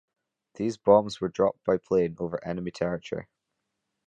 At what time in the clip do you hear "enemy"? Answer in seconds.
2.43-2.71